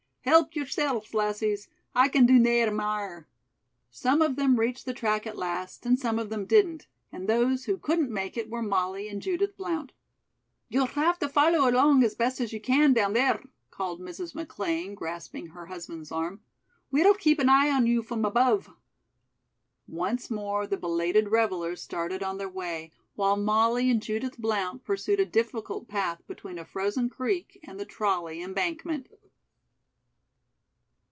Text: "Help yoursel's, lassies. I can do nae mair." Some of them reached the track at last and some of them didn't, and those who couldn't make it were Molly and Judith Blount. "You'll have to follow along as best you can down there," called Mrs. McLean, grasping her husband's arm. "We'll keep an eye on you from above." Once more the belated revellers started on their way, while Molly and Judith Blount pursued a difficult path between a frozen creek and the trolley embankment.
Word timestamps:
"Help 0.23 0.55
yoursel's, 0.55 1.15
lassies. 1.15 1.67
I 1.95 2.07
can 2.07 2.27
do 2.27 2.37
nae 2.37 2.69
mair." 2.69 3.27
Some 3.89 4.21
of 4.21 4.35
them 4.35 4.59
reached 4.59 4.85
the 4.85 4.93
track 4.93 5.25
at 5.25 5.35
last 5.35 5.83
and 5.83 5.97
some 5.97 6.19
of 6.19 6.29
them 6.29 6.45
didn't, 6.45 6.85
and 7.11 7.27
those 7.27 7.65
who 7.65 7.75
couldn't 7.79 8.11
make 8.11 8.37
it 8.37 8.47
were 8.47 8.61
Molly 8.61 9.09
and 9.09 9.19
Judith 9.19 9.57
Blount. 9.57 9.93
"You'll 10.69 10.85
have 10.85 11.17
to 11.19 11.27
follow 11.27 11.67
along 11.67 12.03
as 12.03 12.13
best 12.13 12.39
you 12.53 12.61
can 12.61 12.93
down 12.93 13.13
there," 13.13 13.41
called 13.71 13.99
Mrs. 13.99 14.35
McLean, 14.35 14.93
grasping 14.93 15.47
her 15.47 15.65
husband's 15.65 16.11
arm. 16.11 16.41
"We'll 16.91 17.15
keep 17.15 17.39
an 17.39 17.49
eye 17.49 17.71
on 17.71 17.87
you 17.87 18.03
from 18.03 18.23
above." 18.23 18.69
Once 19.87 20.29
more 20.29 20.67
the 20.67 20.77
belated 20.77 21.29
revellers 21.29 21.81
started 21.81 22.21
on 22.21 22.37
their 22.37 22.47
way, 22.47 22.91
while 23.15 23.37
Molly 23.37 23.89
and 23.89 23.99
Judith 23.99 24.37
Blount 24.37 24.83
pursued 24.83 25.19
a 25.19 25.25
difficult 25.25 25.87
path 25.87 26.21
between 26.27 26.59
a 26.59 26.63
frozen 26.63 27.09
creek 27.09 27.59
and 27.63 27.79
the 27.79 27.85
trolley 27.85 28.43
embankment. 28.43 29.07